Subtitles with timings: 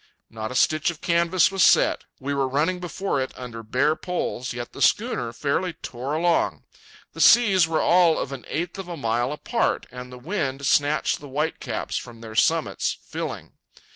[0.31, 2.05] Not a stitch of canvas was set.
[2.19, 6.63] We were running before it under bare poles, yet the schooner fairly tore along.
[7.13, 11.19] The seas were all of an eighth of a mile apart, and the wind snatched
[11.19, 13.51] the whitecaps from their summits, filling.